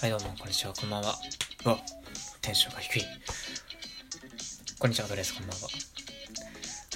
[0.00, 1.14] はいどうも、こんにちは、こんばんは。
[1.66, 1.78] うわ、
[2.40, 3.04] テンションが低い。
[4.78, 5.68] こんにちは、ドレス、こんばんは。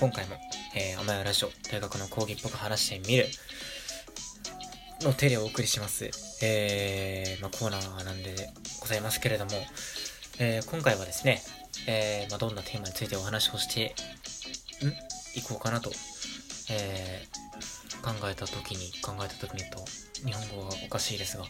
[0.00, 0.38] 今回も、
[0.75, 3.27] えー、甘やラジオ、大学の講義っぽく話してみる、
[5.02, 6.11] の手でお送りします。
[6.43, 8.48] えー、まあ、コーナーなんで
[8.80, 9.50] ございますけれども、
[10.39, 11.43] えー、今回はですね、
[11.87, 13.95] えー、まあ、どんなテーマについてお話をして、
[14.82, 15.38] ん？
[15.38, 15.93] いこうかなと、
[16.71, 19.84] えー、考えた時に、考えた時にと、
[20.24, 21.45] 日本語がおかしいですが、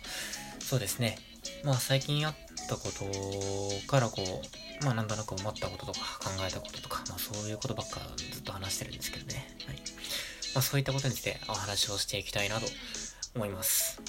[0.59, 1.17] そうですね。
[1.65, 2.35] まあ最近あっ
[2.69, 9.47] たことからこう、まあなんとなく思ったこととか考えたこととか、まあそういうことばっかずっと話してるんですけどね。
[9.67, 9.77] はい。
[10.55, 12.67] まあそういったことについてお話をしていきたいなと
[13.35, 14.01] 思います。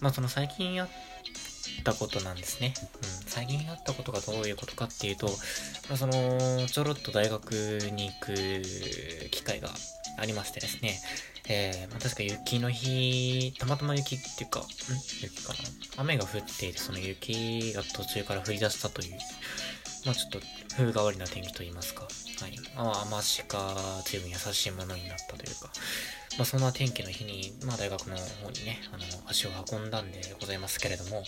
[0.00, 0.88] まあその最近あっ
[1.84, 2.74] たことなんですね。
[2.78, 3.30] うん。
[3.30, 5.28] 最近あったことがどういうことかっていうと、
[5.88, 7.52] まあその、ちょろっと大学
[7.92, 8.34] に行く
[9.30, 9.70] 機会が
[10.18, 11.00] ありましてですね。
[11.54, 14.62] えー、まあ、確か雪の日、たまたま雪っていうか、ん？
[15.20, 15.58] 雪かな？
[15.98, 19.12] 雨が降っていて、その雪が途中から降り出したという、
[20.06, 20.40] まあちょっと
[20.74, 22.08] 風変わりな天気といいますか、は
[22.48, 22.58] い。
[22.74, 25.70] まあ雨しか随分優しいものになったというか、
[26.38, 31.24] まあそんな天気の日に、まあ大学の方にね、あの、足を運んだんでございますけれども、ま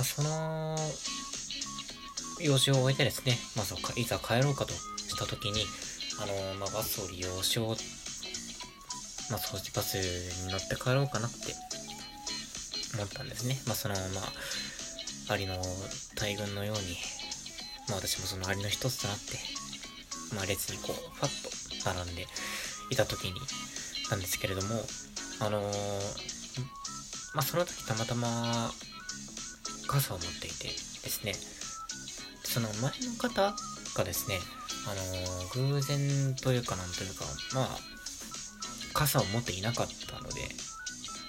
[0.00, 0.76] あその、
[2.40, 5.64] 用事を終えてですね、まずいざ帰ろうかとした時に、
[6.20, 7.76] あの、まあバスを利用しよう
[9.30, 9.96] まあ、掃除バス
[10.46, 11.54] に乗って帰ろうかなって
[12.94, 13.58] 思ったんですね。
[13.66, 14.20] まあ、その、ま
[15.28, 15.56] あ、アリの
[16.16, 16.96] 大群のように、
[17.88, 19.38] まあ、私もそのアリの一つとなって、
[20.34, 22.26] まあ、列にこう、ファッと並んで
[22.90, 23.34] いた時に、
[24.10, 24.80] なんですけれども、
[25.40, 25.64] あのー、
[27.34, 28.70] まあ、その時たまたま、
[29.86, 31.34] 傘を持っていてですね、
[32.44, 33.54] その前の方
[33.96, 34.38] がですね、
[34.86, 37.93] あのー、偶然というかなんというか、まあ、
[38.94, 40.40] 傘を持っていなかったので、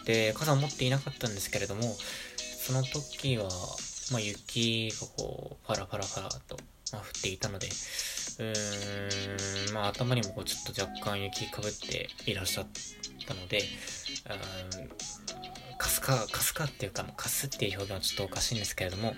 [0.05, 1.97] で、傘を持っていなかったんですけれども、
[2.65, 3.49] その時は、
[4.11, 6.57] まあ、雪がこう、パラパラパラと、
[6.93, 12.67] まあ、降っていたので、うーん、まあ、頭にもこう、ちょっと若干雪かぶっていらっしゃっ
[13.27, 13.63] たので、
[15.77, 19.15] かすか、かすかっていうか、かすっていう表現はちょっとおかしいんですけれども、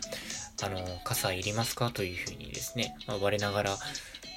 [0.64, 1.92] あの、傘いりますか？
[1.92, 3.78] というふうにですね、まあ、我ながら、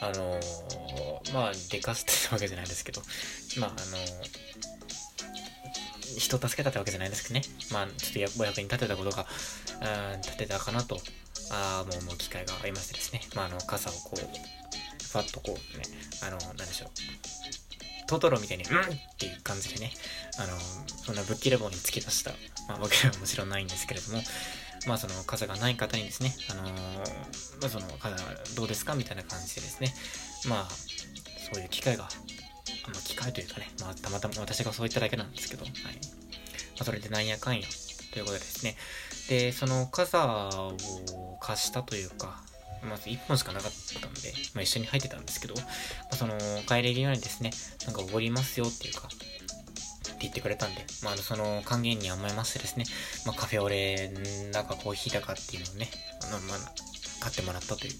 [0.00, 3.02] あのー、まあ、でかすってたわけじゃないですけど、
[3.58, 4.00] まあ、あのー、
[6.18, 7.42] 人を助けたってわけじゃないですけどね。
[7.72, 9.26] まあ、ちょっとお役に立てたことが、
[10.12, 10.98] うん、立てたかなと、
[11.50, 13.20] あもう、もう機会がありましてですね。
[13.34, 14.18] まあ、あの、傘をこう、
[15.04, 15.84] ふわっとこうね、
[16.22, 16.90] あの、なんでしょう。
[18.06, 18.84] トトロみたいに、うんっ
[19.18, 19.92] ていう感じでね、
[20.38, 20.58] あの、
[21.04, 22.32] そんなぶっきらぼうに突き出した、
[22.68, 24.22] まあ、わけはもちろんないんですけれども、
[24.86, 26.70] まあその傘がない方にですね、あの、ま
[27.66, 28.16] あその傘
[28.56, 29.92] どうですかみたいな感じでですね、
[30.48, 30.68] まあ
[31.52, 32.08] そういう機会が、ま
[32.90, 35.72] あ機会というかね、まあたまたま私がそう言っただけなんですけど、はい。
[35.72, 35.78] ま
[36.80, 37.66] あそれでなんやかんや
[38.12, 38.76] ということでですね、
[39.28, 40.76] で、その傘を
[41.40, 42.42] 貸したというか、
[42.88, 45.62] まず1本しかなかったんで、まあ、一緒に入ってたんですけど、ま
[46.12, 46.36] あ、その、
[46.66, 47.50] 帰れるようにですね、
[47.86, 49.08] なんかおごりますよっていうか、
[50.22, 52.84] 言ってくれたんで、まあ、その還元に甘えましてですね、
[53.26, 54.12] まあ、カフェオレ
[54.52, 55.88] だかコーヒーだかっていうのをね、
[56.30, 56.58] まあ、まあ、
[57.20, 57.92] 買ってもらったという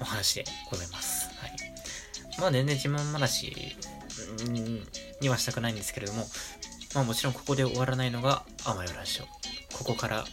[0.00, 1.28] お話でございます。
[1.40, 1.50] はい。
[2.40, 3.52] まあ、全然自慢話
[5.20, 6.26] にはしたくないんですけれども、
[6.94, 9.24] まあ、もちろんここで終わらないのが甘よラジオ。
[9.76, 10.24] ここから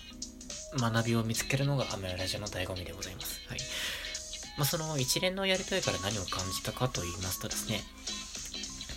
[0.77, 3.41] 学びを見つけるのが甘よラジオの醍醐味でございます。
[3.47, 3.59] はい。
[4.57, 7.81] まあ、その一連のやりとりから何を感じたかと言いますとですね、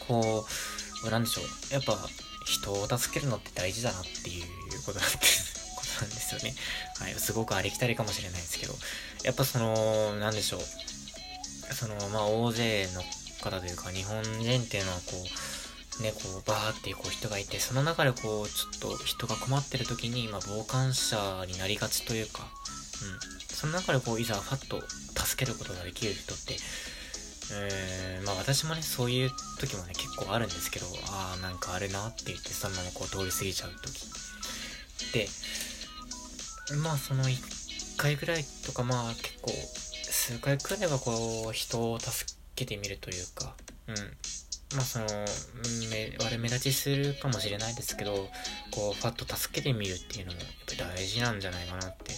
[0.06, 0.77] こう、
[1.10, 1.74] なんでしょう。
[1.74, 1.98] やっぱ、
[2.44, 6.54] 人を助けるのって大事だなっていうことなんです、ことなんですよね。
[6.98, 7.14] はい。
[7.14, 8.76] すごくありきたりかもしれないですけど、
[9.22, 11.74] やっぱその、なんでしょう。
[11.74, 13.04] その、まあ、大勢の
[13.42, 15.12] 方というか、日本人っていうのはこ
[15.98, 22.46] う、ね、こう、バーってこう人がいて、その中でこう、ちょっと人が困ってる時に、まあ、傍観者になりがちというか、
[23.02, 23.54] うん。
[23.54, 24.82] その中でこう、いざファッと
[25.26, 26.56] 助けることができる人って、
[27.52, 34.06] えー、まあ私もね、そういう時もね、結構あるんですけど、ああ、なんかあれなって言ってそのままこう通り過ぎちゃう時。
[35.12, 35.28] で、
[36.82, 39.52] まあその1回ぐらいとか、まあ結構、
[40.10, 43.54] 数回くらいはこう、人を助けてみるというか、
[43.86, 43.94] うん。
[44.76, 45.06] まあその、
[45.90, 48.28] め、悪目立ちするかもしれないですけど、
[48.70, 50.48] こう、ファッと助けてみるっていうのも、やっ
[50.78, 52.12] ぱ大事なんじゃないかなって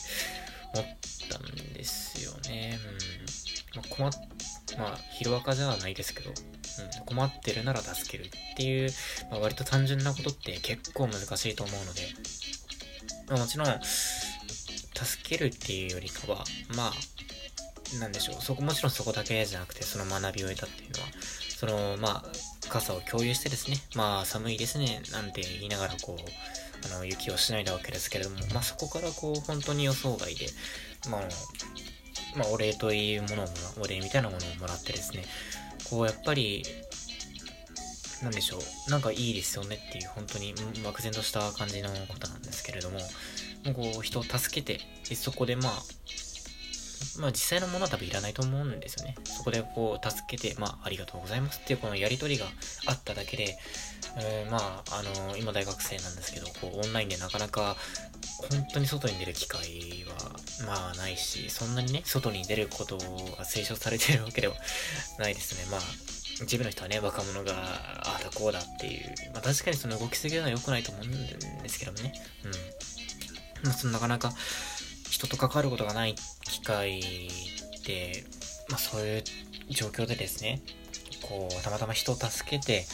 [0.74, 0.86] 思っ
[1.30, 2.78] たんですよね。
[3.74, 3.80] うん。
[3.80, 4.12] まあ、困っ
[4.78, 8.90] まあ、ヒロアカじゃないですけど、うん、困ってるなら助けるっていう、
[9.30, 12.02] まあ、割と単純なことって結構難しいと思うので、
[13.28, 16.44] まあ、もちろん、助けるっていうよりかは、
[16.76, 21.08] まあ、なんでしょう、そこ、もちろんそこだけじゃなくて、その学びを得たっていうのは、
[21.56, 26.22] その、まあ、傘を共有してですね、まあ、寒いですね、なんて言いながら、こう、
[26.86, 30.46] あの雪をしないだわけですけれども、まあ、そこからこう本当に予想外で、
[31.10, 31.22] まあ、
[32.36, 33.46] まあ、お礼というものを
[33.82, 35.24] お礼みたいなものをもらってですね
[35.88, 36.62] こうやっぱり
[38.22, 40.54] 何でしょうなんかいいですよねっていう本当に
[40.84, 42.98] 漠然とした感じのことなんですけれども
[43.64, 44.80] もうこう人を助けて
[45.14, 45.72] そこでまあ
[47.18, 49.14] まあ実際のものは多分いらないと思うんですよね。
[49.24, 52.46] そこでこう助けて、まあありがとうございますっていうこのやりとりが
[52.86, 53.58] あっただけで、
[54.16, 57.76] えー、まああの今大学生なんですけど、こうオンラインでなかなか
[58.50, 64.54] 本当に外に出る機会はまあないし、そんなにね、外に出ることが推奨されてるわけでは
[65.18, 65.66] ないですね。
[65.70, 65.80] まあ
[66.42, 71.10] 一部の人はね、若者が、ああだこうだっていう、まあ確かにその動きすぎるのは良くないと思うん
[71.62, 72.14] ですけどもね。
[72.44, 72.50] うん。
[73.64, 74.32] まあそのなかなか
[75.20, 76.14] 人と関わることがない
[76.44, 77.02] 機会
[77.86, 78.24] で、
[78.70, 79.22] まあそういう
[79.68, 80.62] 状況でですね、
[81.20, 82.86] こう、たまたま人を助けて、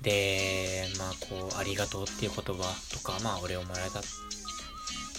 [0.00, 4.00] で、まあこう、ありがとうっていう言葉とか、まあお礼をもらえた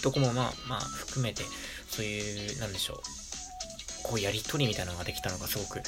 [0.01, 1.43] とこもまあまあ含めて、
[1.87, 2.97] そういう、なんでしょう、
[4.05, 5.81] こうやりとりみたいなのができたのがすごく、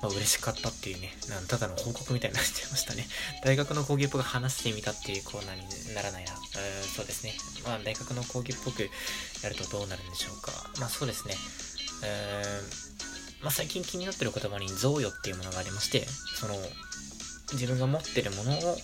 [0.00, 3.04] まあ、嬉しかったっていうね、なんただの報告みたいになっちゃいましたね。
[3.42, 6.34] 大学の講義っぽく話してみたっていうコーナーにならないな。
[6.34, 6.38] う
[6.96, 7.34] そうですね。
[7.64, 8.88] まあ大学の講義っぽく
[9.42, 10.52] やるとどうなるんでしょうか。
[10.78, 11.36] まあそうですね。
[12.02, 12.70] うーん
[13.42, 16.06] まあ最近気になってる言葉に贈与っていうものがありまして、
[16.38, 16.56] その、
[17.52, 18.78] 自分が持ってるものを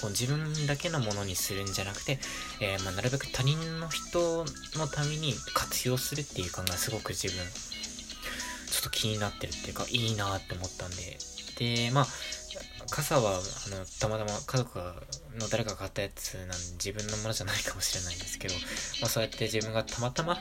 [0.00, 2.18] こう自分だけのものにするんじゃなくて、
[2.60, 4.44] えー、まあ、なるべく他人の人
[4.76, 11.18] のために活用するっていう考えすごく自分ょっと気になってるっていうか、いいなって思ったんで。
[11.58, 12.06] で、まあ、
[12.90, 13.34] 傘は、あ
[13.70, 14.78] の、たまたま家族
[15.38, 18.54] の誰かが買ったやつなんで自分のものじゃないかもしれないんですけど、
[19.00, 20.38] まあそうやって自分がたまたま、うん、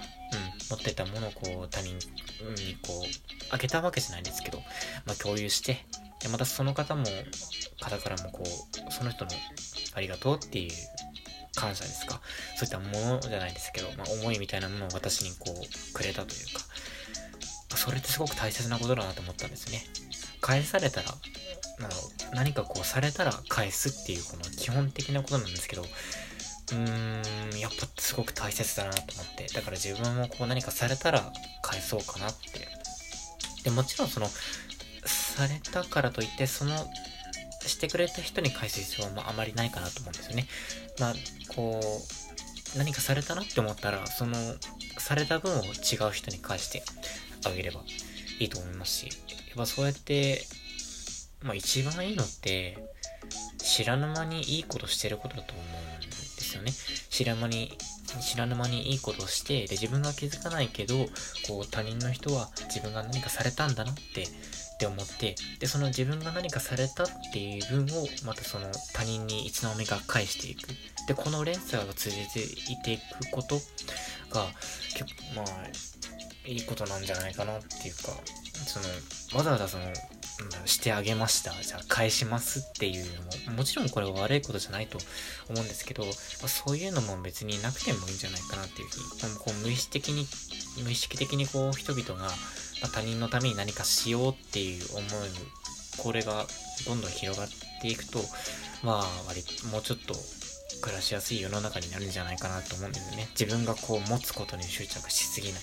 [0.69, 4.57] 持ってたものをこう他人にこう、あげたわけじゃないんですけど、
[5.05, 5.85] まあ共有して、
[6.21, 7.05] で、またその方も、
[7.81, 9.31] 方からもこう、その人の
[9.93, 10.71] ありがとうっていう
[11.55, 12.21] 感謝ですか。
[12.55, 16.61] そういったものじゃないですけど、まあ思いみたいなものを私にこう、くれたというか、
[17.75, 19.83] それってすごく大切なことだなと思ったんですね。
[20.41, 21.15] 返されたら、
[22.33, 31.31] 何かこうされたら返すっていうこの基本的なことなんですけど、うーん、やっぱすごく大切だなと思って、だから自分もこう何かされたら
[31.61, 32.67] 返そうかなって。
[33.63, 34.29] で、もちろんその、
[35.05, 36.87] されたからといって、その、
[37.65, 40.47] してくれた人に返す必要もあまりないかなと思うんですよね。
[40.99, 41.13] まあ、
[41.55, 41.79] こ
[42.75, 44.35] う、何かされたなって思ったら、その、
[44.97, 46.83] された分を違う人に返して、
[47.45, 47.81] あげれば
[48.39, 49.11] いいと思いますし、や
[49.55, 50.45] っぱそうやって、
[51.43, 52.77] まあ一番いいのって、
[53.57, 55.65] 知らぬ間にいいことしてることだと思う
[55.97, 56.71] んですよね。
[57.09, 57.77] 知らぬ間に、
[58.21, 60.95] 知らぬ間にいいことをして、で、自分が気づかないけど、
[61.47, 64.27] こう他人の人は自分が何かされたんだなって、っ
[64.79, 70.69] て思って、で、その自分が何かされたっていう分を、またその他人にいつの間にか返していく。
[71.05, 72.39] で、この連鎖が通じて
[72.71, 73.59] いていくこと
[74.29, 74.47] が、
[74.93, 75.45] 結構、まあ、
[76.45, 78.13] いいことなんじゃないかなっていうか、
[78.65, 78.85] その、
[79.37, 79.85] わざわざその、
[80.65, 81.51] してあげました。
[81.61, 83.05] じゃあ返しますっていう
[83.45, 84.97] のも、もちろんこれは悪いことじゃないと
[85.49, 86.11] 思うんですけど、ま
[86.45, 90.27] あ、そういうのも別になくてもいいんじゃないかなっていうふうに、こう無意識的に、
[90.83, 92.29] 無意識的にこう人々が、
[92.81, 95.05] ま、他人のために何かしようっていう思い、
[95.97, 96.47] これが
[96.85, 97.49] どんどん広がっ
[97.81, 98.19] ていくと、
[98.83, 100.15] まあ割、もうちょっと
[100.81, 103.27] 暮らしやすい世の中になるんじゃないかなと思うんですよね。
[103.37, 105.61] 自分がこう持つことに執着しすぎない。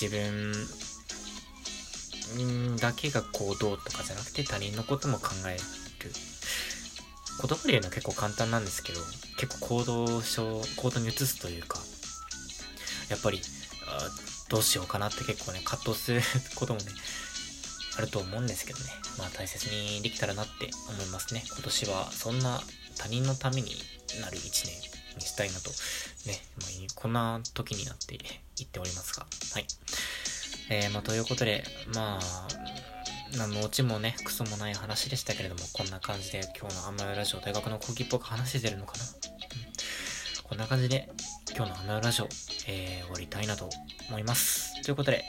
[0.00, 0.52] 自分
[2.76, 5.60] だけがこうどうとかじゃなくて他人のことも考える。
[7.38, 9.00] 言葉で言うのは結構簡単なんですけど、
[9.38, 11.78] 結構行動書、行動に移すというか、
[13.10, 13.40] やっぱり、
[14.48, 16.22] どうしようかなって結構ね、葛藤する
[16.54, 16.86] こともね、
[17.98, 18.86] あると思うんですけどね。
[19.18, 21.42] まあ大切にできたらなって思いますね。
[21.46, 22.62] 今年はそんな
[22.98, 23.76] 他人のために
[24.20, 25.70] なる一年にしたいなと、
[26.26, 28.18] ね、まあ、こんな時になって
[28.56, 29.66] 言っておりますが、はい。
[30.68, 32.48] えー、まあ、ということで、まあ、
[33.36, 39.10] 何のオチもね、クソもない話でしたけれども、こんな感じで今日のアンマヨラジオ大学の講義っぽく話してるのかな、うん、
[40.42, 41.08] こんな感じで
[41.54, 42.28] 今日のアンマヨラジオ、
[42.68, 43.68] えー、終わりたいなと
[44.08, 44.82] 思います。
[44.82, 45.24] ということで、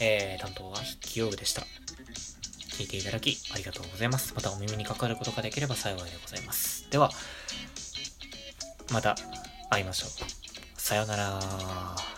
[0.00, 1.62] えー、担当は筆記用具でした。
[2.72, 4.32] 聞いていただきありがとうございます。
[4.34, 6.88] またお耳にかかることができれば幸いでございます。
[6.90, 7.10] では、
[8.90, 9.14] また
[9.70, 10.80] 会いましょう。
[10.80, 12.09] さようなら。